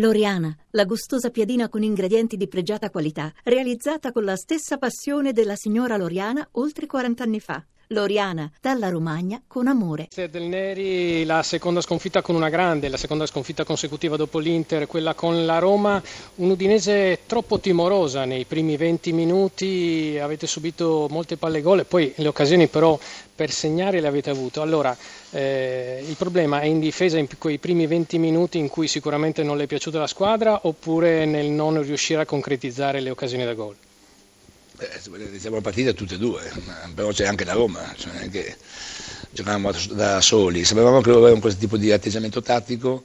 [0.00, 5.56] Loriana, la gustosa piadina con ingredienti di pregiata qualità, realizzata con la stessa passione della
[5.56, 7.66] signora Loriana oltre 40 anni fa.
[7.88, 10.08] Loriana, dalla Romagna con amore.
[10.14, 15.14] Del Neri la seconda sconfitta con una grande, la seconda sconfitta consecutiva dopo l'Inter, quella
[15.14, 16.02] con la Roma,
[16.36, 22.28] un'Udinese troppo timorosa nei primi 20 minuti, avete subito molte palle gol e poi le
[22.28, 22.98] occasioni però
[23.34, 24.60] per segnare le avete avute.
[24.60, 24.94] Allora,
[25.30, 29.56] eh, il problema è in difesa in quei primi 20 minuti in cui sicuramente non
[29.56, 33.76] le è piaciuta la squadra oppure nel non riuscire a concretizzare le occasioni da gol?
[34.80, 36.40] Eh, siamo partite tutte e due,
[36.94, 38.56] però c'è anche la Roma, cioè che
[39.32, 43.02] giocavamo da soli, sapevamo che avevamo questo tipo di atteggiamento tattico,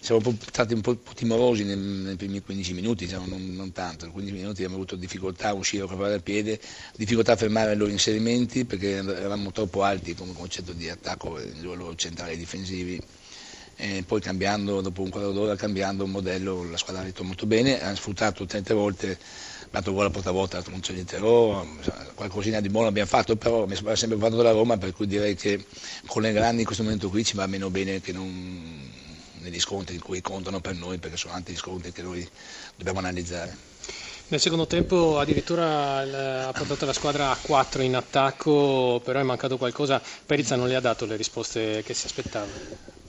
[0.00, 4.12] siamo stati un po' timorosi nei, nei primi 15 minuti, diciamo, non, non, tanto, nei
[4.12, 6.58] 15 minuti abbiamo avuto difficoltà a uscire a provare al piede,
[6.96, 11.62] difficoltà a fermare i loro inserimenti perché eravamo troppo alti come concetto di attacco nei
[11.62, 13.00] loro centrali difensivi.
[13.76, 17.46] E poi cambiando, dopo un quarto d'ora, cambiando un modello, la squadra ha detto molto
[17.46, 19.18] bene, ha sfruttato tante volte
[19.70, 21.18] dato gol a porta a volta non c'è niente
[22.14, 25.36] qualcosina di buono abbiamo fatto, però mi sembra sempre fatto dalla Roma, per cui direi
[25.36, 25.64] che
[26.06, 28.88] con le grandi in questo momento qui ci va meno bene che non
[29.38, 32.28] negli scontri in cui contano per noi, perché sono tanti gli scontri che noi
[32.76, 33.56] dobbiamo analizzare.
[34.30, 39.56] Nel secondo tempo addirittura ha portato la squadra a 4 in attacco, però è mancato
[39.56, 40.00] qualcosa.
[40.24, 42.56] Perizza non le ha dato le risposte che si aspettava.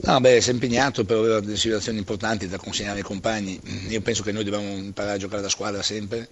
[0.04, 3.60] No, beh, si è impegnato, però aveva delle situazioni importanti da consegnare ai compagni.
[3.88, 6.28] Io penso che noi dobbiamo imparare a giocare da squadra sempre,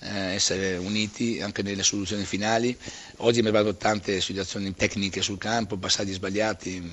[0.00, 2.74] eh, essere uniti anche nelle soluzioni finali.
[3.18, 6.90] Oggi mi è arrivato tante situazioni tecniche sul campo, passaggi sbagliati,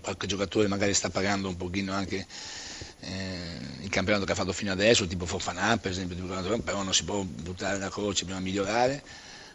[0.00, 2.26] qualche giocatore magari sta pagando un pochino anche
[3.04, 6.16] eh, il campionato che ha fatto fino adesso, tipo Fofanà per esempio,
[6.62, 9.02] però non si può buttare la croce, bisogna migliorare,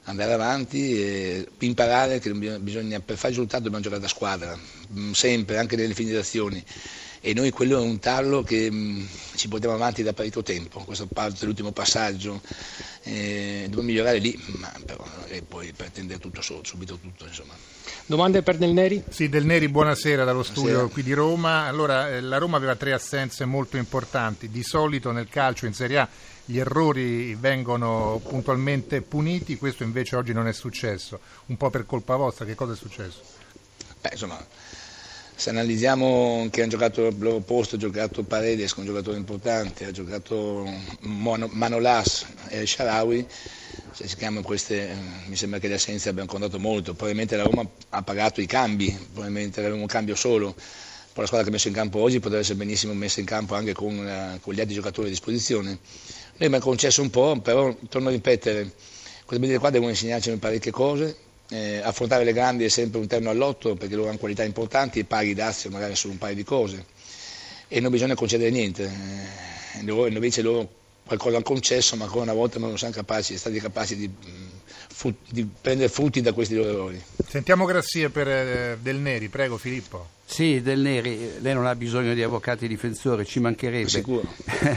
[0.04, 4.58] andare avanti e imparare che bisogna, per fare risultato dobbiamo giocare da squadra,
[4.94, 6.64] mm, sempre, anche nelle fine d'azioni.
[7.20, 10.80] E noi quello è un tarlo che mh, mm, ci portiamo avanti da parecchio tempo,
[10.82, 12.42] questo parte l'ultimo passaggio,
[13.04, 17.26] eh, dobbiamo migliorare lì, ma però, e poi pretendere tutto subito tutto.
[17.26, 17.54] Insomma.
[18.06, 19.04] Domande per Del Neri?
[19.10, 20.94] Sì, Del Neri, buonasera dallo studio buonasera.
[20.94, 21.66] qui di Roma.
[21.66, 24.50] Allora, eh, la Roma aveva tre assenze molto importanti.
[24.50, 26.10] Di solito nel calcio in Serie A
[26.50, 31.20] gli errori vengono puntualmente puniti, questo invece oggi non è successo.
[31.48, 33.20] Un po' per colpa vostra, che cosa è successo?
[34.00, 34.46] Beh, insomma,
[35.38, 39.92] se analizziamo che hanno giocato al loro posto, ha giocato Paredes, un giocatore importante, ha
[39.92, 40.68] giocato
[41.02, 43.24] Manolas e Sharawi,
[43.92, 44.90] se si chiamano queste,
[45.28, 48.90] mi sembra che le assenze abbiano contato molto, probabilmente la Roma ha pagato i cambi,
[49.14, 52.42] probabilmente aveva un cambio solo, poi la squadra che ha messo in campo oggi potrebbe
[52.42, 55.78] essere benissimo messa in campo anche con, uh, con gli altri giocatori a disposizione.
[56.38, 58.72] Noi ha concesso un po', però torno a ripetere,
[59.24, 61.16] queste belle qua devono insegnarci parecchie cose,
[61.50, 65.06] eh, affrontare le grandi è sempre un terno all'otto perché loro hanno qualità importanti e
[65.06, 66.86] paghi dazi magari solo un paio di cose.
[67.68, 70.70] E non bisogna concedere niente, eh, invece loro
[71.08, 75.48] qualcosa hanno concesso, ma ancora una volta non sono capaci, stati capaci di, mm, di,
[75.60, 77.02] prendere frutti da questi loro errori.
[77.28, 80.10] Sentiamo grazie per eh, Del Neri, prego Filippo.
[80.26, 83.90] Sì, Del Neri, lei non ha bisogno di avvocati difensori, ci mancherebbe.
[83.90, 84.28] Sicuro.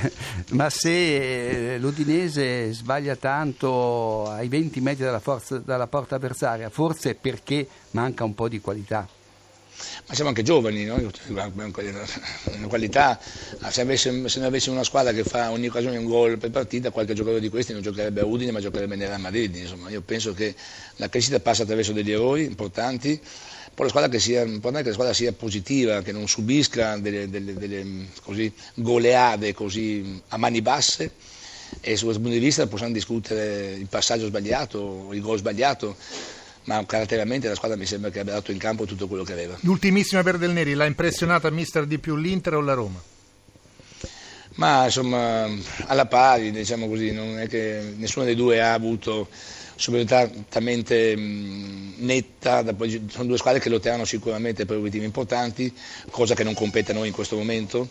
[0.52, 7.10] ma se eh, l'Udinese sbaglia tanto ai 20 metri dalla, forza, dalla porta avversaria, forse
[7.10, 9.06] è perché manca un po' di qualità
[10.06, 11.10] ma siamo anche giovani, no?
[11.28, 13.18] una qualità,
[13.68, 16.90] se, avesse, se noi avessimo una squadra che fa ogni occasione un gol per partita,
[16.90, 20.32] qualche giocatore di questi non giocherebbe a Udine ma giocherebbe nella Madrid, insomma, io penso
[20.34, 20.54] che
[20.96, 23.20] la crescita passa attraverso degli errori importanti,
[23.72, 27.30] poi la squadra che sia, importante che la squadra sia positiva, che non subisca delle,
[27.30, 31.12] delle, delle così, goleade così a mani basse.
[31.80, 35.96] E su questo punto di vista possiamo discutere il passaggio sbagliato, il gol sbagliato,
[36.70, 39.58] ma caratterialmente la squadra mi sembra che abbia dato in campo tutto quello che aveva.
[39.62, 43.02] L'ultimissima per Del Neri, l'ha impressionata mister di più l'Inter o la Roma?
[44.54, 45.48] Ma insomma,
[45.86, 49.28] alla pari, diciamo così, non è che nessuno dei due ha avuto
[49.74, 52.64] superiorità talmente netta,
[53.08, 55.74] sono due squadre che lotteranno sicuramente per obiettivi importanti,
[56.10, 57.88] cosa che non compete a noi in questo momento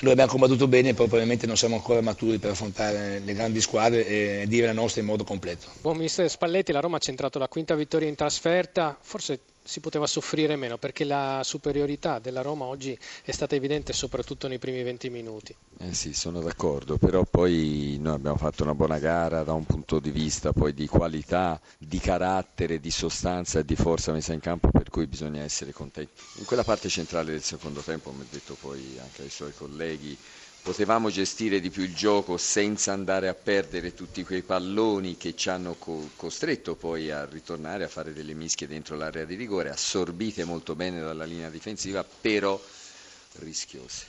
[0.00, 4.06] noi abbiamo combattuto bene, però probabilmente non siamo ancora maturi per affrontare le grandi squadre
[4.06, 5.68] e dire la nostra in modo completo.
[5.80, 10.06] Buon mister Spalletti, la Roma ha centrato la quinta vittoria in trasferta, forse si poteva
[10.06, 15.10] soffrire meno perché la superiorità della Roma oggi è stata evidente soprattutto nei primi 20
[15.10, 15.54] minuti.
[15.78, 19.98] Eh sì, sono d'accordo, però poi noi abbiamo fatto una buona gara da un punto
[19.98, 24.70] di vista poi di qualità, di carattere, di sostanza e di forza messa in campo
[24.70, 26.22] per cui bisogna essere contenti.
[26.34, 30.16] In quella parte centrale del secondo tempo, come ha detto poi anche ai suoi colleghi,
[30.62, 35.48] potevamo gestire di più il gioco senza andare a perdere tutti quei palloni che ci
[35.48, 40.44] hanno co- costretto poi a ritornare a fare delle mischie dentro l'area di rigore, assorbite
[40.44, 42.60] molto bene dalla linea difensiva, però
[43.38, 44.06] rischiose.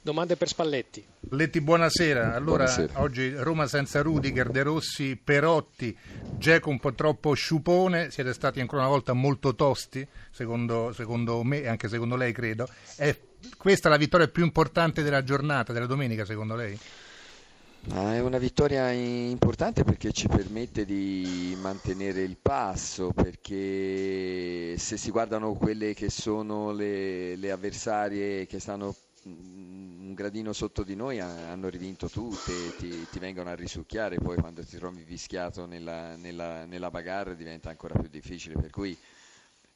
[0.00, 1.04] Domande per Spalletti.
[1.30, 2.34] Letti, buonasera.
[2.34, 3.00] Allora, Buonasera.
[3.00, 5.96] oggi Roma senza Rudiger, De Rossi, Perotti,
[6.38, 11.60] Geco un po' troppo sciupone, siete stati ancora una volta molto tosti, secondo, secondo me
[11.62, 12.68] e anche secondo lei credo.
[12.96, 13.16] È
[13.56, 16.80] questa la vittoria più importante della giornata, della domenica secondo lei?
[17.90, 25.10] Ah, è una vittoria importante perché ci permette di mantenere il passo, perché se si
[25.10, 28.96] guardano quelle che sono le, le avversarie che stanno
[29.28, 34.16] mm, un gradino sotto di noi ha- hanno rivinto tutte, ti, ti vengono a risucchiare,
[34.18, 38.96] poi quando ti trovi vischiato nella, nella, nella bagarre diventa ancora più difficile, per cui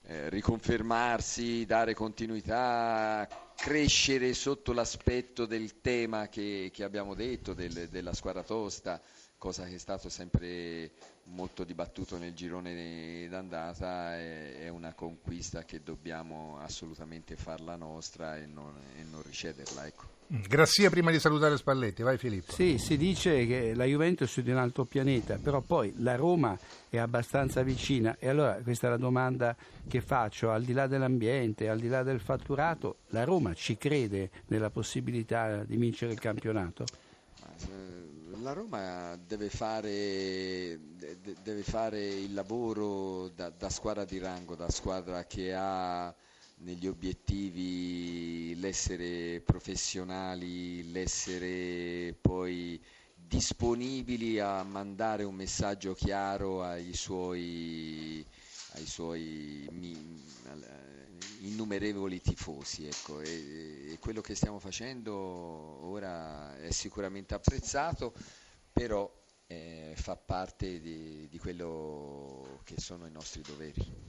[0.09, 8.13] eh, riconfermarsi, dare continuità, crescere sotto l'aspetto del tema che, che abbiamo detto, del- della
[8.15, 9.01] squadra tosta,
[9.39, 10.93] cosa che è stato sempre
[11.25, 18.75] molto dibattuto nel girone d'andata, è, una conquista che dobbiamo assolutamente farla nostra e non,
[18.99, 19.87] e non ricederla.
[19.87, 20.15] Ecco.
[20.29, 22.53] Grassia prima di salutare Spalletti, vai Filippo.
[22.53, 26.59] Sì, si dice che la Juventus è di un altro pianeta, però poi la Roma
[26.89, 29.55] è abbastanza vicina e allora questa è la domanda
[29.87, 34.31] che faccio, al di là dell'ambiente, al di là del fatturato, la Roma ci crede
[34.47, 36.85] nella possibilità di vincere il campionato?
[37.43, 38.16] Ma, eh,
[38.47, 44.55] La Roma deve fare, de- de- deve fare il lavoro da, da squadra di rango,
[44.55, 46.15] da squadra che ha
[46.59, 52.81] negli obiettivi l'essere professionali, l'essere poi
[53.17, 58.25] disponibili a mandare un messaggio chiaro ai suoi,
[58.75, 59.69] ai suoi
[61.41, 62.87] innumerevoli tifosi.
[62.87, 63.21] Ecco.
[63.21, 68.15] E, e quello che stiamo facendo ora è sicuramente apprezzato,
[68.73, 69.11] però
[69.47, 74.07] eh, fa parte di, di quello che sono i nostri doveri.